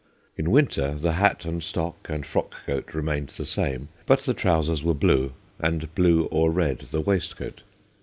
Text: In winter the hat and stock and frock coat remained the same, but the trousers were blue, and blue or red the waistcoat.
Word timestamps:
In 0.35 0.49
winter 0.49 0.95
the 0.95 1.11
hat 1.11 1.45
and 1.45 1.61
stock 1.61 2.07
and 2.09 2.25
frock 2.25 2.65
coat 2.65 2.95
remained 2.95 3.29
the 3.29 3.45
same, 3.45 3.89
but 4.07 4.21
the 4.21 4.33
trousers 4.33 4.83
were 4.83 4.95
blue, 4.95 5.33
and 5.59 5.93
blue 5.93 6.23
or 6.31 6.49
red 6.49 6.87
the 6.89 7.01
waistcoat. 7.01 7.61